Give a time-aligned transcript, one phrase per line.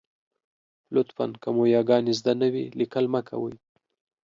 [0.95, 1.25] لطفاً!
[1.41, 3.55] که مو یاګانې زده نه وي، لیکل مه کوئ.